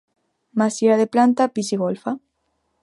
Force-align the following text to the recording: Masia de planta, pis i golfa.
Masia 0.61 0.95
de 1.01 1.07
planta, 1.17 1.49
pis 1.59 1.71
i 1.77 1.81
golfa. 1.85 2.17